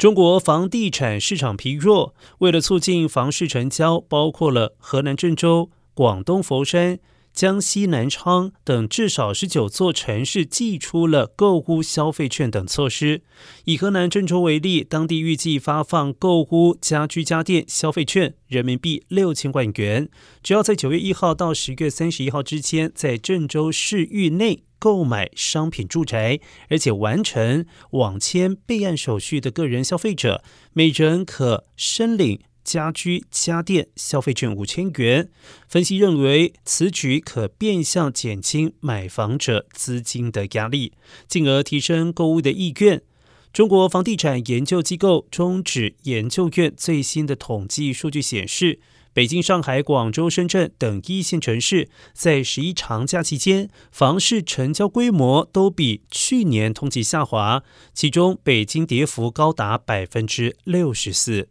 [0.00, 6.98] 中国房地产市场疲弱，为了促进房市成交，包括了河南郑州、广东佛山。
[7.34, 13.22] 江西南昌等至少十九座城市寄出了购屋消费券等措施。
[13.66, 20.08] 以河南郑州为例，当地预计发放购屋家居家电消费券人民币六千万元，
[20.42, 32.40] 只要在九月一号到十月三十一号之间，在郑州市域内购买商品住宅，而且完成网签备案手续的个人消费者，每人可申领。
[32.62, 35.30] 家居家电消费券五千元，
[35.66, 40.92] 分析认为此举可变相减轻买房者资金的压力，
[41.26, 43.02] 进而提升购物的意愿。
[43.52, 48.78] 中国房地产研究机构中指研究院最新的统计数据显示，
[49.12, 61.48] 北京、上海、广州、深圳等一线城市在十一长假期间，房市成交规模都比去年同期下滑，其中北京跌幅高达百分之六十四。